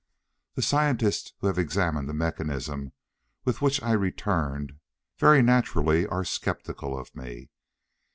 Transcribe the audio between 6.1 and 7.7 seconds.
skeptical of me.